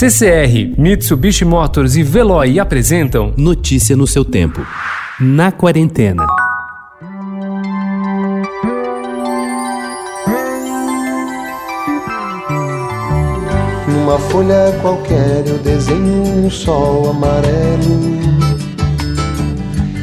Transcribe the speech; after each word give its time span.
CCR, 0.00 0.78
Mitsubishi 0.78 1.44
Motors 1.44 1.94
e 1.94 2.02
Veloy 2.02 2.58
apresentam 2.58 3.34
Notícia 3.36 3.94
no 3.94 4.06
seu 4.06 4.24
tempo. 4.24 4.66
Na 5.20 5.52
quarentena. 5.52 6.24
Numa 13.86 14.18
folha 14.18 14.74
qualquer 14.80 15.46
eu 15.46 15.58
desenho 15.58 16.46
um 16.46 16.50
sol 16.50 17.10
amarelo. 17.10 18.20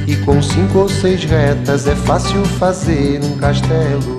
E 0.06 0.16
com 0.18 0.40
cinco 0.44 0.78
ou 0.78 0.90
seis 0.90 1.24
retas 1.24 1.88
é 1.88 1.96
fácil 1.96 2.46
fazer 2.46 3.20
um 3.24 3.36
castelo. 3.40 4.17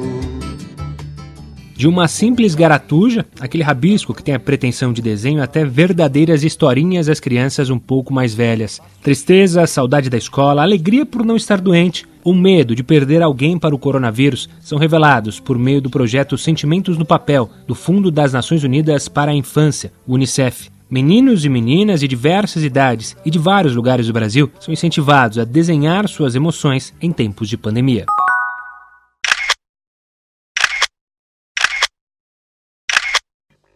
De 1.79 1.87
uma 1.87 2.09
simples 2.09 2.57
garatuja, 2.57 3.25
aquele 3.39 3.63
rabisco 3.63 4.13
que 4.13 4.21
tem 4.21 4.35
a 4.35 4.41
pretensão 4.41 4.93
de 4.93 5.01
desenho, 5.01 5.41
até 5.41 5.65
verdadeiras 5.65 6.43
historinhas 6.43 7.09
às 7.09 7.21
crianças 7.21 7.71
um 7.71 7.79
pouco 7.79 8.13
mais 8.13 8.35
velhas. 8.35 8.81
Tristeza, 9.01 9.65
saudade 9.65 10.11
da 10.11 10.19
escola, 10.19 10.61
alegria 10.61 11.07
por 11.07 11.25
não 11.25 11.37
estar 11.37 11.61
doente, 11.61 12.05
o 12.25 12.35
medo 12.35 12.75
de 12.75 12.83
perder 12.83 13.23
alguém 13.23 13.57
para 13.57 13.77
o 13.77 13.79
coronavírus 13.79 14.49
são 14.61 14.77
revelados 14.77 15.39
por 15.39 15.57
meio 15.57 15.81
do 15.81 15.89
projeto 15.89 16.37
Sentimentos 16.37 16.99
no 16.99 17.05
Papel, 17.05 17.49
do 17.65 17.77
Fundo 17.77 18.11
das 18.11 18.33
Nações 18.33 18.65
Unidas 18.65 19.07
para 19.07 19.31
a 19.31 19.37
Infância, 19.37 19.93
UNICEF. 20.05 20.71
Meninos 20.91 21.45
e 21.45 21.49
meninas 21.49 22.01
de 22.01 22.09
diversas 22.09 22.65
idades 22.65 23.17
e 23.25 23.31
de 23.31 23.39
vários 23.39 23.77
lugares 23.77 24.09
do 24.09 24.13
Brasil 24.13 24.51
são 24.59 24.75
incentivados 24.75 25.39
a 25.39 25.45
desenhar 25.45 26.09
suas 26.09 26.35
emoções 26.35 26.93
em 27.01 27.13
tempos 27.13 27.49
de 27.49 27.57
pandemia. 27.57 28.05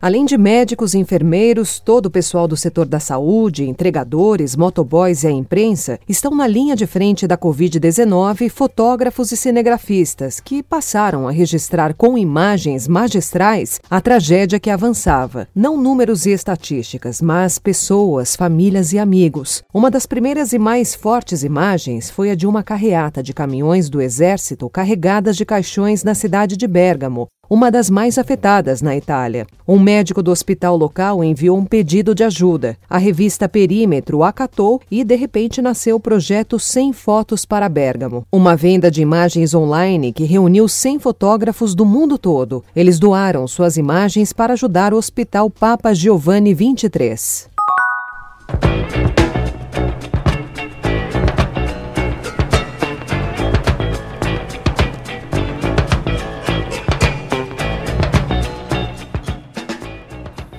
Além 0.03 0.25
de 0.25 0.37
médicos 0.37 0.95
e 0.95 0.99
enfermeiros, 0.99 1.79
todo 1.79 2.07
o 2.07 2.11
pessoal 2.11 2.49
do 2.49 2.57
setor 2.57 2.87
da 2.87 2.99
saúde, 2.99 3.69
entregadores, 3.69 4.57
motoboys 4.57 5.23
e 5.23 5.29
a 5.29 5.31
imprensa 5.31 5.97
estão 6.09 6.35
na 6.35 6.45
linha 6.45 6.75
de 6.75 6.89
frente 6.89 7.25
da 7.25 7.39
Covid-19 7.39 8.51
fotógrafos 8.51 9.31
e 9.31 9.37
cinegrafistas 9.37 10.41
que 10.41 10.61
passaram 10.61 11.29
a 11.29 11.31
registrar 11.31 11.95
com 11.95 12.19
imagens 12.19 12.89
magistrais 12.89 13.81
a 13.89 14.01
tragédia 14.01 14.59
que 14.59 14.71
avançava. 14.71 15.47
Não 15.55 15.81
números 15.81 16.27
e 16.27 16.31
estatísticas, 16.31 17.23
mas 17.23 17.61
pessoas, 17.61 18.35
famílias 18.35 18.93
e 18.93 18.99
amigos. 18.99 19.63
Uma 19.73 19.89
das 19.89 20.05
primeiras 20.05 20.53
e 20.53 20.59
mais 20.59 20.97
fortes 20.97 21.45
imagens 21.45 22.11
foi 22.11 22.33
a 22.33 22.35
de 22.35 22.45
uma 22.45 22.65
carreata 22.65 23.23
de 23.23 23.33
caminhões 23.33 23.89
do 23.89 24.03
Exército 24.03 24.69
carregadas 24.69 25.37
de 25.37 25.45
caixões 25.45 26.03
na 26.03 26.17
cidade 26.17 26.57
de 26.57 26.67
Bérgamo, 26.67 27.29
uma 27.53 27.71
das 27.71 27.91
mais 27.91 28.17
afetadas 28.17 28.81
na 28.81 28.97
Itália. 28.97 29.47
Um 29.69 29.79
médico 29.79 30.23
do 30.23 30.31
hospital 30.31 30.75
local 30.75 31.23
enviou 31.23 31.59
um 31.59 31.67
pedido 31.67 32.15
de 32.15 32.25
ajuda. 32.25 32.79
A 32.89 32.97
revista 32.97 33.47
Perímetro 33.47 34.25
acatou 34.25 34.81
e, 34.91 35.05
de 35.05 35.15
repente, 35.17 35.61
nasceu 35.61 35.97
o 35.97 36.01
projeto 36.01 36.59
100 36.59 36.95
Fotos 36.95 37.45
para 37.45 37.69
Bergamo, 37.69 38.25
uma 38.33 38.57
venda 38.57 38.91
de 38.91 39.03
imagens 39.03 39.53
online 39.53 40.15
que 40.15 40.25
reuniu 40.25 40.67
100 40.67 40.99
fotógrafos 41.01 41.75
do 41.75 41.85
mundo 41.85 42.17
todo. 42.17 42.65
Eles 42.75 42.99
doaram 42.99 43.47
suas 43.47 43.77
imagens 43.77 44.33
para 44.33 44.55
ajudar 44.55 44.95
o 44.95 44.97
Hospital 44.97 45.51
Papa 45.51 45.93
Giovanni 45.93 46.55
23. 46.55 47.51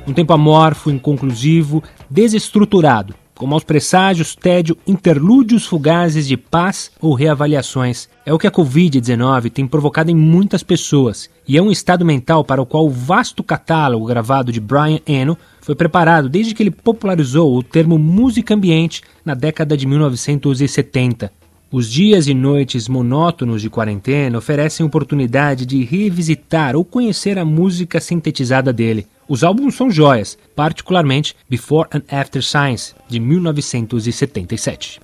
Um 0.06 0.12
tempo 0.12 0.34
amorfo, 0.34 0.92
inconclusivo, 0.92 1.82
desestruturado, 2.09 3.16
com 3.36 3.48
maus 3.48 3.64
presságios, 3.64 4.36
tédio, 4.36 4.78
interlúdios 4.86 5.66
fugazes 5.66 6.28
de 6.28 6.36
paz 6.36 6.92
ou 7.00 7.14
reavaliações. 7.14 8.09
É 8.26 8.34
o 8.34 8.38
que 8.38 8.46
a 8.46 8.52
Covid-19 8.52 9.50
tem 9.50 9.66
provocado 9.66 10.12
em 10.12 10.16
muitas 10.16 10.62
pessoas, 10.62 11.30
e 11.47 11.58
é 11.58 11.62
um 11.62 11.72
estado 11.72 12.03
mental 12.03 12.44
para 12.44 12.62
o 12.62 12.66
qual 12.66 12.86
o 12.86 12.90
vasto 12.90 13.42
catálogo 13.42 14.06
gravado 14.06 14.52
de 14.52 14.59
Brian 14.59 15.00
Eno 15.08 15.38
foi 15.62 15.74
preparado 15.74 16.28
desde 16.28 16.53
que 16.53 16.62
ele 16.62 16.72
popularizou 16.72 17.56
o 17.56 17.63
termo 17.63 17.97
música 17.97 18.53
ambiente 18.53 19.02
na 19.24 19.34
década 19.34 19.78
de 19.78 19.88
1970. 19.88 21.31
Os 21.72 21.90
dias 21.90 22.28
e 22.28 22.34
noites 22.34 22.90
monótonos 22.90 23.62
de 23.62 23.69
quarentena 23.69 24.38
oferecem 24.38 24.86
oportunidade 24.86 25.66
de 25.66 25.84
revisitar 25.84 26.75
ou 26.75 26.84
conhecer 26.84 27.40
a 27.40 27.46
música 27.46 28.02
sintetizada 28.02 28.72
dele. 28.72 29.08
Os 29.28 29.44
álbuns 29.44 29.75
são 29.75 29.89
joias, 29.89 30.38
particularmente 30.56 31.35
Before 31.50 31.88
and 31.94 32.03
After 32.11 32.44
Science, 32.44 32.94
de 33.07 33.19
1977. 33.19 35.00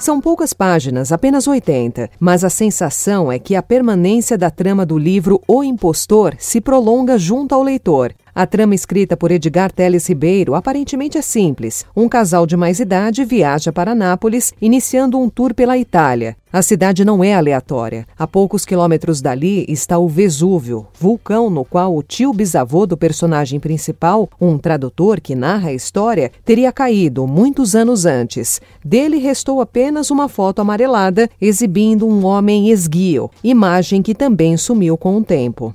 São 0.00 0.20
poucas 0.20 0.52
páginas, 0.52 1.10
apenas 1.10 1.48
80, 1.48 2.08
mas 2.20 2.44
a 2.44 2.50
sensação 2.50 3.32
é 3.32 3.38
que 3.38 3.56
a 3.56 3.62
permanência 3.62 4.38
da 4.38 4.48
trama 4.48 4.86
do 4.86 4.96
livro 4.96 5.42
O 5.46 5.64
Impostor 5.64 6.36
se 6.38 6.60
prolonga 6.60 7.18
junto 7.18 7.52
ao 7.52 7.64
leitor. 7.64 8.14
A 8.38 8.46
trama 8.46 8.72
escrita 8.72 9.16
por 9.16 9.32
Edgar 9.32 9.72
Teles 9.72 10.08
Ribeiro 10.08 10.54
aparentemente 10.54 11.18
é 11.18 11.22
simples. 11.22 11.84
Um 11.96 12.08
casal 12.08 12.46
de 12.46 12.56
mais 12.56 12.78
idade 12.78 13.24
viaja 13.24 13.72
para 13.72 13.96
Nápoles, 13.96 14.54
iniciando 14.62 15.18
um 15.18 15.28
tour 15.28 15.52
pela 15.52 15.76
Itália. 15.76 16.36
A 16.52 16.62
cidade 16.62 17.04
não 17.04 17.24
é 17.24 17.34
aleatória. 17.34 18.06
A 18.16 18.28
poucos 18.28 18.64
quilômetros 18.64 19.20
dali 19.20 19.66
está 19.68 19.98
o 19.98 20.06
Vesúvio, 20.06 20.86
vulcão 21.00 21.50
no 21.50 21.64
qual 21.64 21.96
o 21.96 22.00
tio 22.00 22.32
bisavô 22.32 22.86
do 22.86 22.96
personagem 22.96 23.58
principal, 23.58 24.28
um 24.40 24.56
tradutor 24.56 25.20
que 25.20 25.34
narra 25.34 25.70
a 25.70 25.74
história, 25.74 26.30
teria 26.44 26.70
caído 26.70 27.26
muitos 27.26 27.74
anos 27.74 28.06
antes. 28.06 28.60
Dele 28.84 29.18
restou 29.18 29.60
apenas 29.60 30.12
uma 30.12 30.28
foto 30.28 30.60
amarelada 30.60 31.28
exibindo 31.40 32.06
um 32.06 32.24
homem 32.24 32.70
esguio, 32.70 33.28
imagem 33.42 34.00
que 34.00 34.14
também 34.14 34.56
sumiu 34.56 34.96
com 34.96 35.16
o 35.16 35.24
tempo. 35.24 35.74